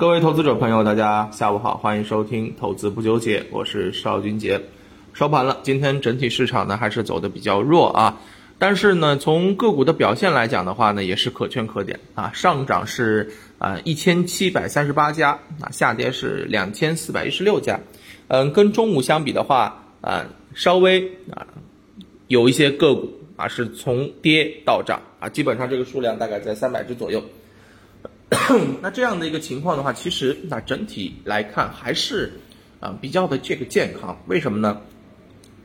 [0.00, 4.58] 各位投资者朋友，大家下午好，欢迎收听《投资不纠结》，我是邵军杰。
[5.12, 8.18] 收盘了，今天整体市场呢还是走的比较弱啊，
[8.58, 12.30] 但是呢，从个股的表现来讲的话呢，也是可圈可点啊。
[12.32, 17.78] 上涨是啊一千七百三十八家啊，下跌是两千四百一十六家。
[18.28, 20.24] 嗯，跟中午相比的话啊，
[20.54, 21.46] 稍微啊
[22.26, 27.22] 有一些个股啊是从跌到涨啊，基本上这个数量大概在三百只左右。
[28.80, 32.40] 那这样的一个情况的话，其实那整体来看还是
[32.78, 34.22] 啊比较的这个健康。
[34.26, 34.80] 为什么呢？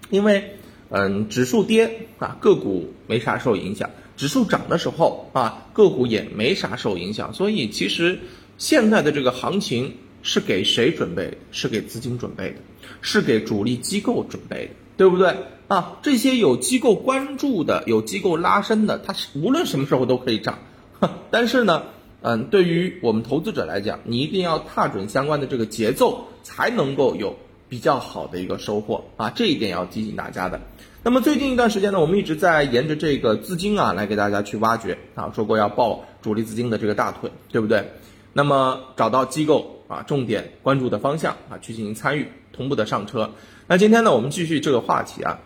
[0.10, 0.58] 因为
[0.90, 7.34] 嗯，指数跌啊，个股没啥受影响；指数涨的时候啊，个股也没啥受影响。
[7.34, 8.20] 所以其实
[8.58, 11.38] 现在的这个行情是给谁准备？
[11.52, 12.58] 是给资金准备的，
[13.02, 15.36] 是给主力机构准备的，对不对
[15.68, 15.98] 啊？
[16.02, 20.60] 这些有机构关注的、有机构拉升的，它是无论什么时候都可以涨。
[21.30, 21.84] 但是呢？
[22.28, 27.36] 嗯，对于我们投资者来讲，你一定要踏准相关的这个节奏，才能够有
[27.70, 29.30] 比较好的一个收获啊！
[29.30, 30.60] 这一点要提醒大家的。
[31.04, 37.92] 那么最近一段时间呢，我们一直在沿着这个资金啊来给大家去挖掘啊，说过要抱主力资金的这个大腿，对不对？
[38.34, 43.30] 那么找到机构啊重点关注的方向啊，去进行参与，同步的上车。
[43.68, 45.42] 那今天呢，我们继续这个话题啊，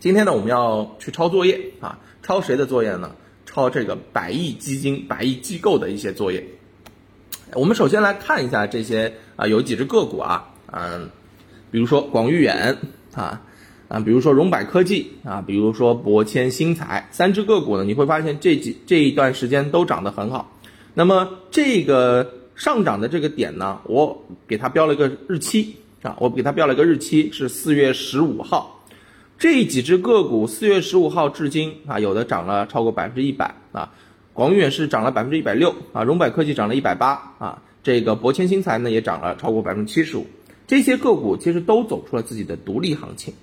[0.00, 3.14] 今天呢，我们要去抄作业啊，抄谁的作业呢？
[3.54, 6.44] 抄这个百亿基金、百亿机构的一些作业。
[7.52, 11.08] 我们首先来看一下这些啊，有几只个股啊，嗯，
[11.70, 12.76] 比如说广誉远
[13.14, 13.40] 啊，
[13.86, 20.50] 啊，比如说荣百科技啊，比如说博千新材三只个股呢，你会发现这几这一段时间都涨得很好。
[20.94, 28.73] 那么这个上涨的这个点呢，我给它标了一个日期啊，我给它标了一个日期是四月十五号。
[29.36, 33.92] 这几只个股四月十五号至今啊，有的涨了超过百分之一百啊，
[34.32, 40.26] 广誉远是涨了百分之一百六啊，荣百科技涨了一百八啊，这个博千新材呢也涨了超过百分之七十五，
[40.66, 43.34] 这些个股其实都走出了自己的独立行情。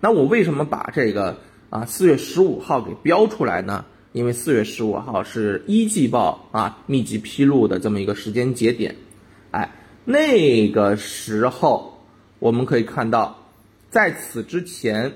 [0.00, 1.36] 那我为什么把这个
[1.68, 3.84] 啊四月十五号给标出来呢？
[4.12, 8.96] 因为四月十五号是一季报啊密集披露的这么一个时间节点，
[9.50, 9.72] 哎，
[10.04, 12.02] 那个时候
[12.38, 13.36] 我们可以看到，
[13.90, 15.12] 在此之前。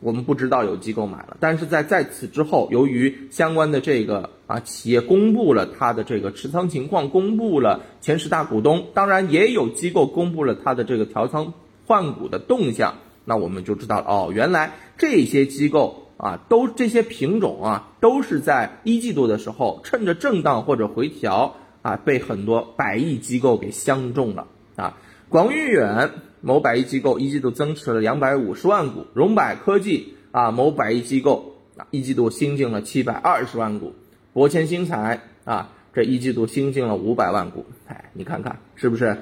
[0.00, 11.52] 我们不知道有机构买了，但是在在此之后，由于相关的这个啊企业公布了它的这个持仓情况，公布了前十大股东，当然也有机构公布了它的这个调仓
[11.84, 12.94] 换股的动向，
[13.24, 24.96] 那我们就知道了哦，原来这些机构啊，都这些品种啊，都是在一季度的时候趁着震荡或者回调啊，被很多百亿机构给相中了啊，
[25.28, 26.12] 广誉远。
[26.40, 33.94] 某百亿机构一季度增持了两百五十万股，荣百科技啊，某百亿机构啊一季度新进了七百二十万股，
[34.32, 39.16] 博千新材啊这一季度新进了五百万股，哎，你看看是不是？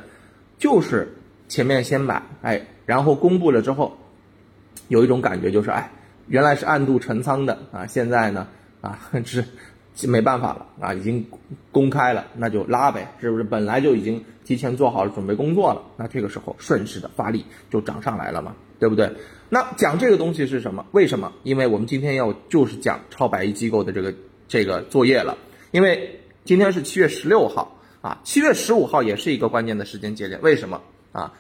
[0.59, 1.15] 就是
[1.49, 3.97] 前面先买，哎，然后公布了之后，
[4.89, 5.91] 有一种感觉就是，哎，
[6.29, 8.49] 原来是暗度陈仓的啊，现在呢
[8.81, 9.45] 啊 是。
[10.03, 11.25] 没办法了啊，已经
[11.71, 13.45] 公开了，那就拉呗，是不是？
[13.45, 19.11] 本来就已经提前做好了准备工作了，那这个时候顺势的发力就涨上来了嘛，对不对？
[19.49, 20.85] 那讲这个东西是什么？
[20.91, 21.33] 为什么？
[21.45, 24.13] 因为我们今天要就是讲超百亿机构的这个
[24.49, 25.39] 这个作业了，
[25.71, 30.43] 因为今天是七月十六号啊，七月十五号也是一个关键的时间节点。
[30.43, 31.33] 为什么啊？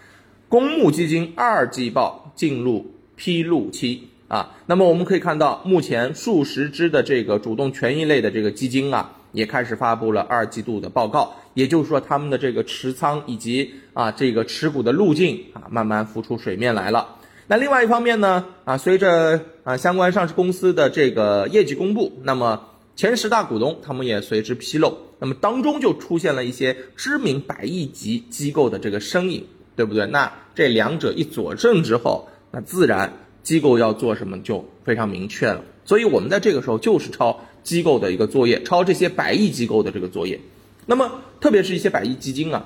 [0.48, 4.08] 公募基金二季报进入披露期。
[4.28, 17.16] 啊，那么我们可以看到，目前数十只的这个主动权益类的这个基金啊，也开始发布了二季度的报告，也就是说，他们的这个持仓以及啊这个持股的路径啊，慢慢浮出水面来了。
[17.46, 30.04] 那另外一方面呢，啊，随着啊相关上市公司的这个业绩公布，那么前十大股东他们也随之披露，那么当中就出现了一些知名百亿级机构的这个身影，对不对？
[30.06, 33.12] 那这两者一佐证之后，那自然。
[33.46, 40.40] 机构要做什么就非常明确了，所以我们在这个时候就是抄机构的一个作业，抄这些百亿机构的这个作业。
[40.84, 42.64] 那么特别是一些百亿基金啊，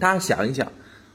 [0.00, 0.72] 大家想一想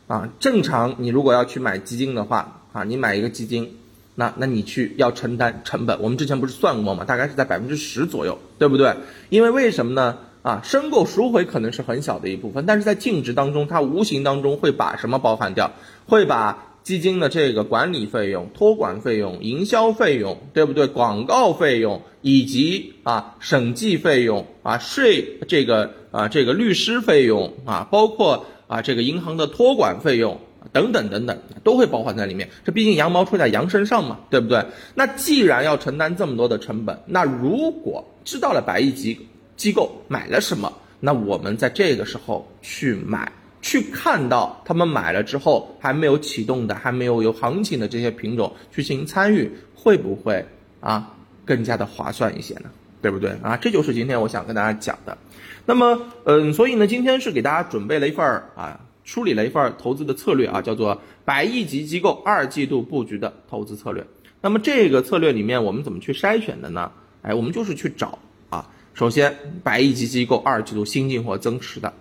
[0.07, 3.75] 啊，正常你如果要去买基金的话啊，你买一个基金，
[4.15, 7.03] 那那你去要承担成本，我们之前不是算过吗？
[7.03, 8.95] 大概是在百分之十左右，对不对？
[9.27, 10.19] 因为为什么呢？
[10.41, 15.73] 啊，申购赎回可能是很小的一部分，但是在净值当中，它无形当中会把什么包含掉？
[16.07, 16.68] 会把。
[16.89, 20.87] 基金的这个管理费用、托管费用、营销费用，对不对？
[20.87, 30.39] 广告费用以及啊审计费用啊税这个啊这个律师费用啊，包括啊这个银行的托管费用
[30.73, 32.49] 等等等等，都会包含在里面。
[32.65, 34.65] 这毕竟羊毛出在羊身上嘛，对不对？
[34.95, 50.45] 那既然要承担这么多的成本，那如果知道了百亿级机构买了什么，那我们在这个时候去买，去看到他们买了之后还没有启动的、还没有有行情的这些品种去进行参与，会不会
[50.79, 51.15] 啊
[51.45, 52.69] 更加的划算一些呢？
[53.01, 53.55] 对不对啊？
[53.55, 55.17] 这就是今天我想跟大家讲的。
[55.65, 64.05] 那么，嗯，所以呢，今天是给大家准备了一份儿啊，梳理了一份投资的策略啊，叫做百亿级机构二季度布局的投资策略。
[64.41, 66.91] 那么这个策略里面，我们怎么去筛选的呢？
[67.21, 68.19] 哎，我们就是去找
[68.49, 69.33] 啊，首先
[69.63, 71.93] 百亿级机构二季度新进或增持的，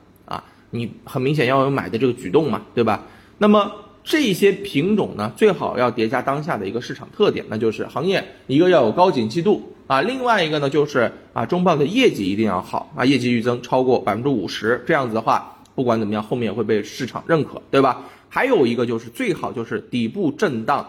[0.71, 3.05] 你很明显要有买的这个举动嘛，对吧？
[3.39, 3.73] 那么
[4.05, 18.03] 这些品种呢，最好要叠加当下的一个市场特点，那就是行业一个要有高景气度啊，另外一个呢就是啊中报的业绩一定要好啊，业绩预增超过百分之五十，这样子的话，不管怎么样，后面也会被市场认可，对吧？
[18.29, 20.87] 还有一个就是最好就是底部震荡。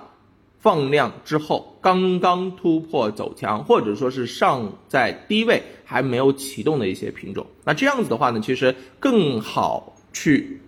[0.59, 10.61] 放量之后刚刚突破走强，或者说是尚在低位还没有启动的一些品种，那这样子的话呢，其实更好去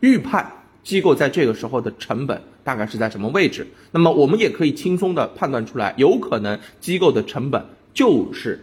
[0.00, 0.50] 预判
[0.82, 3.66] 机构在这个时候的成本大概是在什么位置。
[3.92, 7.64] 那么我们也可以轻松的判断出来，有可能机构的成本
[7.94, 8.60] 就是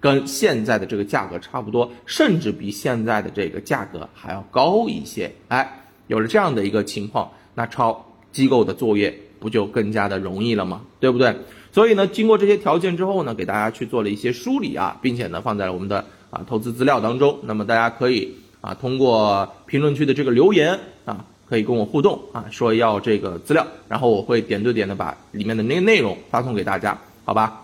[0.00, 5.32] 跟现在的这个价格差不多，甚至比现在的这个价格还要高一些。
[5.48, 9.16] 哎，有了这样的一个情况，那抄机构的作业。
[9.40, 10.82] 不就更加的容易了吗？
[11.00, 11.36] 对不对？
[11.72, 17.40] 所以呢，经过这些条件之后呢，给大家去做了一些梳理啊，并且呢，放在了我们的啊投资资料当中。
[17.42, 27.62] 那么大家可以啊通过评论区的这个留言啊，可以跟我互动啊，说要这个资料，然后我会点对点的把里面的那个内容发送给大家，好吧？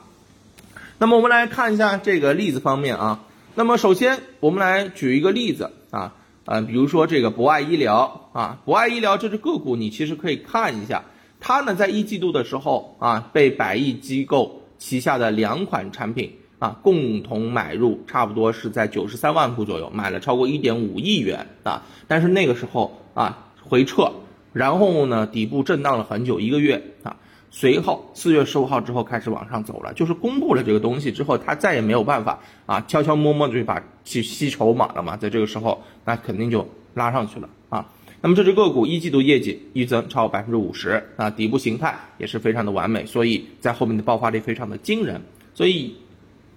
[0.99, 3.21] 那么我们来看一下这个例子方面啊。
[3.55, 6.15] 那么首先我们来举一个例子啊，
[6.47, 11.05] 呃，比如说这个博爱医疗啊，博爱医疗这只个股，你其实可以看一下。
[11.41, 21.83] 它呢，在一季度的时候啊，被百亿机构旗下的两款产品啊共同买入，差不多是在九十三万股左右，买了超过一点五亿元啊。
[22.07, 24.13] 但是那个时候啊回撤，
[24.53, 27.17] 然后呢底部震荡了很久一个月啊，
[27.51, 37.87] 随后四月十五号之后开始往上走了，就是公布了这个东西之后，它再也没有办法啊悄悄摸摸的去把去吸筹码了嘛，在这个时候那肯定就拉上去了啊。
[38.23, 45.23] 那么这只个股一季度业绩预增超百分之五十啊，底部形态也是非常的完美，所以在后面的爆发力非常的惊人，
[45.55, 45.95] 所以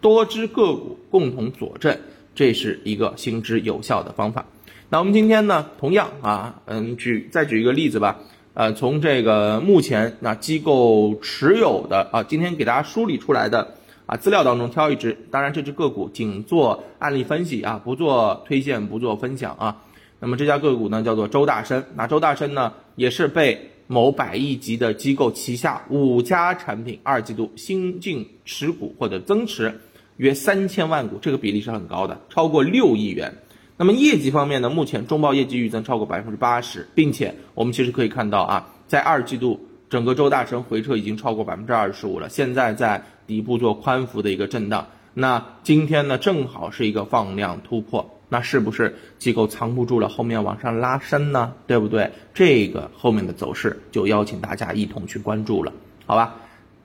[0.01, 1.97] 多只个股共同佐证，
[2.35, 4.45] 这是一个行之有效的方法。
[4.89, 8.19] 那我们今天呢，同样啊，嗯，举再举一个例子吧，
[8.53, 13.75] 呃，从这个目前那机构持有的啊，今天给大家梳理出来的
[14.05, 19.81] 啊资料当中挑一只，当然这只个股仅做案例分析啊，不做推荐，不做分享啊。
[20.23, 21.83] 那么这家个股呢，叫做周大生。
[21.95, 29.81] 那周大生呢，也是被某百亿级的机构旗下五家产品二季度新进持股或者增持
[30.15, 33.33] 约三千万股，这个比例是很高的，超过六亿元。
[33.75, 39.59] 那么业绩方面呢，目前中报业绩预增超过百分之八十，并且我们其实可以看到啊，在二季度
[39.89, 44.87] 整个周大生回撤已经超过百分之二十五了，现在在底部做宽幅的一个震荡。
[45.13, 48.09] 那今天呢，正好是一个放量突破。
[48.33, 51.53] 那是不是机构藏不住了，后面往上拉升呢？
[51.67, 52.09] 对不对？
[52.33, 55.71] 这个后面的走势就邀请大家一同去关注了，
[56.07, 56.33] 好吧？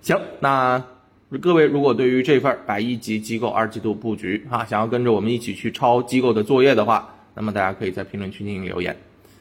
[0.03, 0.85] 行，那
[1.41, 8.95] 各位如果对于这份百亿级机构二季度布局啊，想要跟着我们一起去抄机构的作业的话，那么大家可以在评论区进行留言。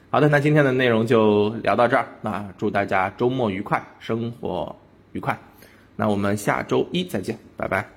[0.09, 4.73] 好的，那今天的内容就聊到这儿，那祝大家周末愉快，生活
[5.11, 5.37] 愉快。
[5.97, 7.96] 那我们下周一再见，拜拜。